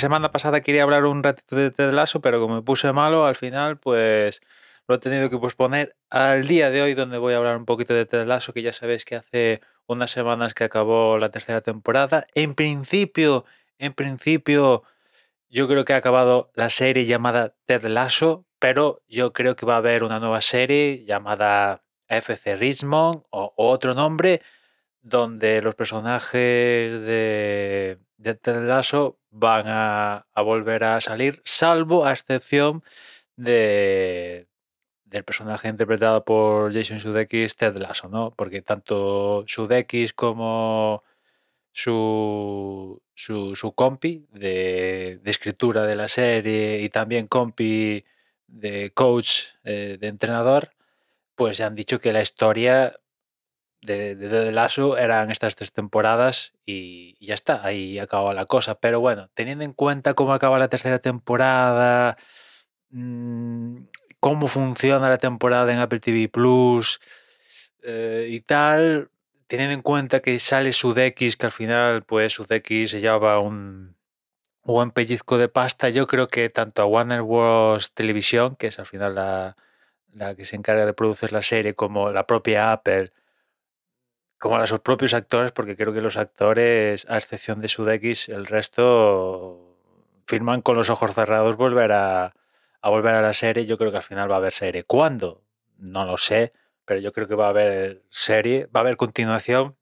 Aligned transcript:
semana 0.00 0.32
pasada 0.32 0.62
quería 0.62 0.82
hablar 0.82 1.04
un 1.04 1.22
ratito 1.22 1.54
de 1.54 1.70
Ted 1.70 1.92
Lasso, 1.92 2.20
pero 2.20 2.40
como 2.40 2.56
me 2.56 2.62
puse 2.62 2.92
malo, 2.92 3.26
al 3.26 3.36
final, 3.36 3.78
pues 3.78 4.40
lo 4.88 4.96
he 4.96 4.98
tenido 4.98 5.30
que 5.30 5.38
posponer 5.38 5.94
al 6.08 6.48
día 6.48 6.70
de 6.70 6.82
hoy, 6.82 6.94
donde 6.94 7.18
voy 7.18 7.34
a 7.34 7.36
hablar 7.36 7.56
un 7.56 7.66
poquito 7.66 7.94
de 7.94 8.06
Ted 8.06 8.26
Lasso, 8.26 8.52
que 8.52 8.62
ya 8.62 8.72
sabéis 8.72 9.04
que 9.04 9.16
hace 9.16 9.60
unas 9.86 10.10
semanas 10.10 10.54
que 10.54 10.64
acabó 10.64 11.18
la 11.18 11.28
tercera 11.28 11.60
temporada. 11.60 12.26
En 12.34 12.54
principio, 12.54 13.44
en 13.78 13.92
principio, 13.92 14.82
yo 15.50 15.68
creo 15.68 15.84
que 15.84 15.92
ha 15.92 15.96
acabado 15.96 16.50
la 16.54 16.70
serie 16.70 17.04
llamada 17.04 17.54
Ted 17.66 17.84
Lasso, 17.84 18.46
pero 18.58 19.02
yo 19.06 19.32
creo 19.32 19.54
que 19.54 19.66
va 19.66 19.74
a 19.74 19.78
haber 19.78 20.02
una 20.02 20.18
nueva 20.18 20.40
serie 20.40 21.04
llamada 21.04 21.84
FC 22.08 22.56
Richmond 22.56 23.22
o 23.30 23.52
otro 23.56 23.94
nombre, 23.94 24.40
donde 25.02 25.62
los 25.62 25.74
personajes 25.74 27.00
de, 27.02 27.98
de 28.16 28.34
Ted 28.34 28.66
Lasso 28.66 29.19
van 29.30 29.64
a, 29.66 30.26
volver 30.36 30.84
a 30.84 31.00
salir, 31.00 31.40
salvo 31.44 32.04
a 32.04 32.12
excepción 32.12 32.82
de, 33.36 34.48
del 35.04 35.24
personaje 35.24 35.68
interpretado 35.68 36.24
por 36.24 36.72
Jason 36.72 37.00
Sudeikis, 37.00 37.56
Ted 37.56 37.78
Lasso, 37.78 38.08
¿no? 38.08 38.32
Porque 38.36 38.62
tanto 38.62 39.44
Sudeikis 39.46 40.12
como 40.12 41.02
su, 41.72 43.02
su, 43.14 43.54
su 43.56 43.72
compi 43.72 44.26
de, 44.32 45.20
escritura 45.24 45.84
de 45.86 45.96
la 45.96 46.08
serie 46.08 46.80
y 46.82 46.88
también 46.88 47.26
compi 47.28 48.04
de 48.46 48.92
coach, 48.92 49.42
eh, 49.64 49.96
de 50.00 50.08
entrenador, 50.08 50.70
pues 51.34 51.60
han 51.60 51.74
dicho 51.74 52.00
que 52.00 52.12
la 52.12 52.22
historia 52.22 52.99
de, 53.82 54.14
de, 54.14 54.48
eran 54.98 55.30
estas 55.30 55.56
tres 55.56 55.72
temporadas 55.72 56.52
y, 56.66 57.16
ya 57.24 57.34
está, 57.34 57.64
ahí 57.64 57.98
acaba 57.98 58.34
la 58.34 58.46
cosa. 58.46 58.74
Pero 58.76 59.00
bueno, 59.00 59.30
teniendo 59.34 59.64
en 59.64 59.72
cuenta 59.72 60.14
cómo 60.14 60.32
acaba 60.34 60.58
la 60.58 60.68
tercera 60.68 60.98
temporada, 60.98 62.16
mmm, 62.90 63.78
cómo 64.20 64.48
funciona 64.48 65.08
la 65.08 65.18
temporada 65.18 65.72
en 65.72 65.78
Apple 65.80 66.00
TV 66.00 66.28
Plus 66.28 67.00
eh, 67.82 68.28
y 68.30 68.40
tal, 68.40 69.10
teniendo 69.46 69.74
en 69.74 69.82
cuenta 69.82 70.20
que 70.20 70.38
sale 70.38 70.72
Sudeikis, 70.72 71.36
que 71.36 71.46
al 71.46 71.52
final, 71.52 72.02
pues 72.04 72.34
Sudeikis 72.34 72.90
se 72.90 73.00
lleva 73.00 73.38
un 73.40 73.96
buen 74.62 74.90
pellizco 74.90 75.38
de 75.38 75.48
pasta, 75.48 75.88
yo 75.88 76.06
creo 76.06 76.28
que 76.28 76.50
tanto 76.50 76.82
a 76.82 76.86
Warner 76.86 77.22
Bros. 77.22 77.92
Televisión, 77.94 78.56
que 78.56 78.68
es 78.68 78.78
al 78.78 78.86
final 78.86 79.14
la, 79.14 79.56
la 80.12 80.34
que 80.34 80.44
se 80.44 80.56
encarga 80.56 80.86
de 80.86 80.94
producir 80.94 81.32
la 81.32 81.42
serie, 81.42 81.74
como 81.74 82.10
la 82.10 82.26
propia 82.26 82.72
Apple, 82.72 83.12
como 84.40 84.56
a 84.56 84.66
sus 84.66 84.80
propios 84.80 85.12
actores, 85.12 85.52
porque 85.52 85.76
creo 85.76 85.92
que 85.92 86.00
los 86.00 86.16
actores, 86.16 87.06
a 87.10 87.18
excepción 87.18 87.58
de 87.58 87.68
Sudeikis, 87.68 88.30
el 88.30 88.46
resto 88.46 89.76
firman 90.26 90.62
con 90.62 90.76
los 90.76 90.88
ojos 90.88 91.14
cerrados 91.14 91.56
volver 91.56 91.92
a, 91.92 92.32
volver 92.82 93.14
a 93.14 93.20
la 93.20 93.34
serie. 93.34 93.66
Yo 93.66 93.76
creo 93.76 93.90
que 93.90 93.98
al 93.98 94.02
final 94.02 94.30
va 94.30 94.36
a 94.36 94.38
haber 94.38 94.52
serie. 94.52 94.84
¿Cuándo? 94.84 95.42
No 95.76 96.06
lo 96.06 96.16
sé, 96.16 96.54
pero 96.86 97.00
yo 97.00 97.12
creo 97.12 97.28
que 97.28 97.34
va 97.34 97.46
a 97.46 97.50
haber 97.50 98.02
serie, 98.08 98.66
va 98.74 98.80
a 98.80 98.84
haber 98.84 98.96
continuación 98.96 99.76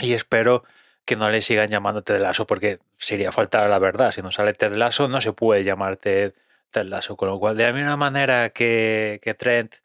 y 0.00 0.14
espero 0.14 0.64
que 1.04 1.14
no 1.14 1.30
le 1.30 1.40
sigan 1.40 1.70
llamando 1.70 2.02
Ted 2.02 2.18
Lasso 2.18 2.48
porque 2.48 2.80
sería 2.98 3.30
faltar 3.30 3.62
a 3.62 3.68
la 3.68 3.78
verdad. 3.78 4.10
Si 4.10 4.20
no 4.20 4.32
sale 4.32 4.52
Ted 4.52 4.74
Lasso, 4.74 5.06
no 5.06 5.20
se 5.20 5.32
puede 5.32 5.62
llamar 5.62 5.96
Ted, 5.96 6.34
Ted 6.72 6.86
Lasso. 6.86 7.16
Con 7.16 7.28
lo 7.28 7.38
cual, 7.38 7.56
de 7.56 7.66
la 7.66 7.72
misma 7.72 7.96
manera 7.96 8.50
que, 8.50 9.20
que 9.22 9.34
Trent 9.34 9.76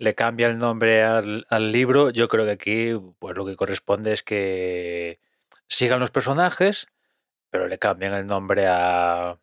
le 0.00 0.14
cambia 0.14 0.46
el 0.46 0.56
nombre 0.56 1.04
al, 1.04 1.72
libro, 1.72 2.08
yo 2.08 2.26
creo 2.28 2.46
que 2.46 2.52
aquí 2.52 2.92
pues 3.18 3.36
lo 3.36 3.44
que 3.44 3.54
corresponde 3.54 4.14
es 4.14 4.22
que 4.22 5.20
sigan 5.68 6.00
los 6.00 6.10
personajes, 6.10 6.88
pero 7.50 7.68
le 7.68 7.78
cambian 7.78 8.14
el 8.14 8.26
nombre 8.26 8.66
a, 8.66 9.38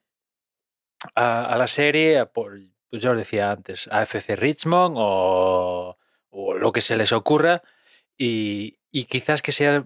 a, 1.14 1.46
a 1.46 1.58
la 1.58 1.68
serie, 1.68 2.26
por, 2.26 2.58
pues 2.90 3.04
ya 3.04 3.12
os 3.12 3.18
decía 3.18 3.52
antes, 3.52 3.88
a 3.92 4.02
FC 4.02 4.36
Richmond 4.36 4.96
o, 4.98 5.96
o 6.32 6.54
lo 6.56 6.72
que 6.72 6.82
se 6.82 6.98
les 6.98 7.12
ocurra, 7.12 7.62
y, 8.18 8.80
y, 8.92 9.06
quizás 9.06 9.44
que 9.44 9.52
sea 9.52 9.86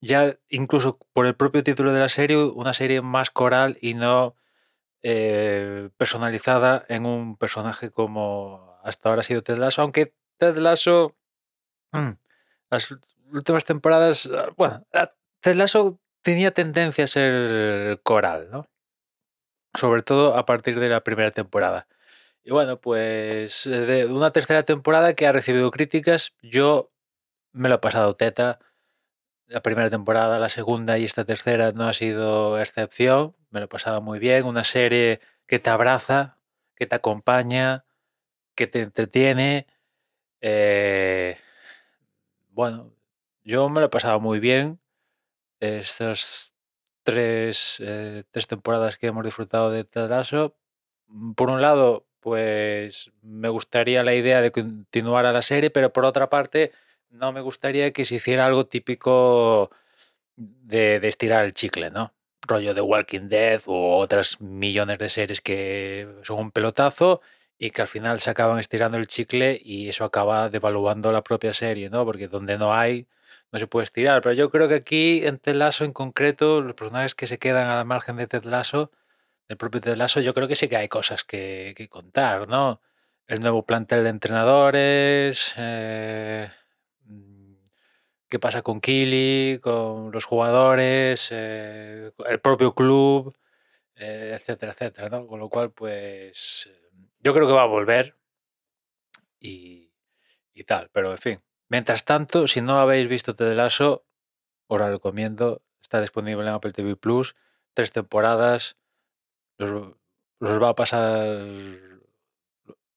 ya 0.00 0.38
incluso 0.48 0.98
por 1.12 1.26
el 1.26 1.36
propio 1.36 1.62
título 1.62 1.92
de 1.92 2.00
la 2.00 2.08
serie, 2.08 2.38
una 2.38 2.72
serie 2.72 3.02
más 3.02 3.30
coral 3.30 3.76
y 3.82 3.92
no 3.92 4.36
eh, 5.02 5.90
personalizada 5.98 6.84
en 6.88 7.04
un 7.04 7.36
personaje 7.36 7.90
como 7.90 8.77
hasta 8.88 9.08
ahora 9.08 9.20
ha 9.20 9.24
sido 9.24 9.42
Ted 9.42 9.58
Lasso, 9.58 9.82
aunque 9.82 10.14
Ted 10.38 10.56
Lasso, 10.56 11.16
mmm, 11.92 12.12
las 12.70 12.88
últimas 13.32 13.64
temporadas, 13.64 14.30
bueno, 14.56 14.86
Ted 15.40 15.54
Lasso 15.56 16.00
tenía 16.22 16.52
tendencia 16.52 17.04
a 17.04 17.08
ser 17.08 18.00
coral, 18.02 18.50
¿no? 18.50 18.68
sobre 19.74 20.02
todo 20.02 20.36
a 20.36 20.44
partir 20.46 20.78
de 20.80 20.88
la 20.88 21.02
primera 21.02 21.30
temporada. 21.30 21.88
Y 22.42 22.50
bueno, 22.50 22.80
pues 22.80 23.66
eh, 23.66 23.70
de 23.70 24.06
una 24.06 24.32
tercera 24.32 24.62
temporada 24.62 25.14
que 25.14 25.26
ha 25.26 25.32
recibido 25.32 25.70
críticas, 25.70 26.34
yo 26.42 26.92
me 27.52 27.68
lo 27.68 27.76
he 27.76 27.78
pasado 27.78 28.16
teta. 28.16 28.58
La 29.46 29.62
primera 29.62 29.90
temporada, 29.90 30.38
la 30.38 30.48
segunda 30.48 30.98
y 30.98 31.04
esta 31.04 31.24
tercera 31.24 31.72
no 31.72 31.88
ha 31.88 31.92
sido 31.92 32.60
excepción. 32.60 33.36
Me 33.50 33.60
lo 33.60 33.66
he 33.66 33.68
pasado 33.68 34.02
muy 34.02 34.18
bien. 34.18 34.44
Una 34.44 34.64
serie 34.64 35.20
que 35.46 35.58
te 35.58 35.70
abraza, 35.70 36.38
que 36.74 36.86
te 36.86 36.96
acompaña, 36.96 37.84
que 38.58 38.66
te 38.66 38.80
entretiene. 38.80 39.68
Eh, 40.40 41.38
bueno, 42.50 42.92
yo 43.44 43.68
me 43.68 43.80
lo 43.80 43.86
he 43.86 43.88
pasado 43.88 44.18
muy 44.18 44.40
bien. 44.40 44.80
Estos 45.60 46.54
tres, 47.04 47.80
eh, 47.80 48.24
tres 48.32 48.48
temporadas 48.48 48.96
que 48.96 49.06
hemos 49.06 49.24
disfrutado 49.24 49.70
de 49.70 49.84
Ted 49.84 50.08
Lasso. 50.10 50.56
Mm, 51.06 51.34
por 51.34 51.50
un 51.50 51.62
lado, 51.62 52.06
pues 52.20 53.12
me 53.22 53.48
gustaría 53.48 54.02
la 54.02 54.14
idea 54.14 54.42
de 54.42 54.50
continuar 54.50 55.24
a 55.24 55.32
la 55.32 55.42
serie, 55.42 55.70
pero 55.70 55.92
por 55.92 56.04
otra 56.04 56.28
parte, 56.28 56.72
no 57.10 57.32
me 57.32 57.40
gustaría 57.40 57.92
que 57.92 58.04
se 58.04 58.16
hiciera 58.16 58.44
algo 58.46 58.66
típico 58.66 59.70
de, 60.36 60.98
de 61.00 61.08
estirar 61.08 61.44
el 61.44 61.54
chicle, 61.54 61.90
¿no? 61.90 62.12
Rollo 62.42 62.74
de 62.74 62.80
Walking 62.80 63.28
Dead 63.28 63.62
o 63.66 63.98
otras 63.98 64.40
millones 64.40 64.98
de 64.98 65.08
series 65.08 65.40
que 65.40 66.08
son 66.24 66.38
un 66.40 66.50
pelotazo 66.50 67.20
y 67.58 67.70
que 67.70 67.82
al 67.82 67.88
final 67.88 68.20
se 68.20 68.30
acaban 68.30 68.58
estirando 68.58 68.98
el 68.98 69.08
chicle 69.08 69.60
y 69.62 69.88
eso 69.88 70.04
acaba 70.04 70.48
devaluando 70.48 71.12
la 71.12 71.22
propia 71.22 71.52
serie, 71.52 71.90
¿no? 71.90 72.04
Porque 72.04 72.28
donde 72.28 72.58
no 72.58 72.74
hay, 72.74 73.08
no 73.52 73.58
se 73.58 73.66
puede 73.66 73.84
estirar. 73.84 74.22
Pero 74.22 74.34
yo 74.34 74.50
creo 74.50 74.68
que 74.68 74.76
aquí, 74.76 75.26
en 75.26 75.38
Ted 75.38 75.56
Lasso 75.56 75.84
en 75.84 75.92
concreto, 75.92 76.60
los 76.62 76.74
personajes 76.74 77.14
que 77.14 77.26
se 77.26 77.38
quedan 77.38 77.68
al 77.68 77.84
margen 77.84 78.16
de 78.16 78.26
Ted 78.28 78.44
Lasso, 78.44 78.92
del 79.48 79.58
propio 79.58 79.80
Ted 79.80 79.96
Lasso, 79.96 80.20
yo 80.20 80.34
creo 80.34 80.48
que 80.48 80.56
sí 80.56 80.68
que 80.68 80.76
hay 80.76 80.88
cosas 80.88 81.24
que, 81.24 81.74
que 81.76 81.88
contar, 81.88 82.48
¿no? 82.48 82.80
El 83.26 83.40
nuevo 83.40 83.64
plantel 83.66 84.04
de 84.04 84.10
entrenadores, 84.10 85.54
eh, 85.58 86.48
qué 88.28 88.38
pasa 88.38 88.62
con 88.62 88.80
Kili, 88.80 89.58
con 89.62 90.12
los 90.12 90.24
jugadores, 90.24 91.28
eh, 91.32 92.12
el 92.26 92.40
propio 92.40 92.74
club, 92.74 93.34
eh, 93.96 94.32
etcétera, 94.34 94.72
etcétera, 94.72 95.08
¿no? 95.08 95.26
Con 95.26 95.40
lo 95.40 95.48
cual, 95.48 95.72
pues, 95.72 96.70
yo 97.20 97.34
creo 97.34 97.46
que 97.46 97.52
va 97.52 97.62
a 97.62 97.66
volver 97.66 98.16
y, 99.40 99.92
tal, 100.66 100.90
pero 100.92 101.12
en 101.12 101.18
fin. 101.18 101.42
Mientras 101.68 102.04
tanto, 102.04 102.48
si 102.48 102.60
no 102.60 102.80
habéis 102.80 103.08
visto 103.08 103.34
Ted 103.34 103.54
Lasso, 103.54 104.04
os 104.66 104.78
lo 104.78 104.88
recomiendo. 104.88 105.62
Está 105.80 106.00
disponible 106.00 106.42
en 106.42 106.54
Apple 106.54 106.72
TV 106.72 106.96
Plus. 106.96 107.36
Tres 107.74 107.92
temporadas. 107.92 108.76
Los, 109.56 109.94
va 110.42 110.70
a 110.70 110.74
pasar. 110.74 111.46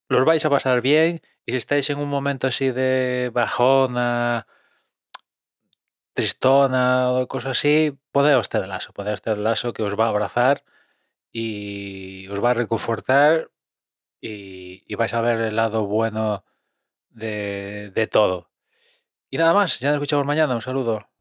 Los 0.09 0.25
vais 0.25 0.43
a 0.43 0.49
pasar 0.49 0.81
bien. 0.81 1.21
Y 1.45 1.51
si 1.51 1.57
estáis 1.57 1.89
en 1.89 1.99
un 1.99 2.09
momento 2.09 2.47
así 2.47 2.71
de 2.71 3.29
bajona, 3.33 4.47
tristona 6.13 7.11
o 7.11 7.27
cosas 7.27 7.57
así, 7.57 7.97
poneos 8.11 8.49
Ted 8.49 8.65
Lasso. 8.65 8.93
Poneos 8.93 9.21
Ted 9.21 9.37
Lasso 9.37 9.73
que 9.73 9.83
os 9.83 9.97
va 9.99 10.05
a 10.05 10.09
abrazar 10.09 10.63
y 11.31 12.27
os 12.29 12.43
va 12.43 12.51
a 12.51 12.53
reconfortar. 12.55 13.50
Y, 14.21 14.95
vais 14.95 15.13
a 15.13 15.21
ver 15.21 15.41
el 15.41 15.55
lado 15.55 15.85
bueno 15.87 16.45
de, 17.09 17.91
de 17.95 18.07
todo. 18.07 18.51
Y 19.31 19.37
nada 19.37 19.53
más, 19.53 19.79
ya 19.79 19.89
nos 19.89 19.95
escuchamos 19.95 20.25
mañana. 20.25 20.55
Un 20.55 20.61
saludo. 20.61 21.07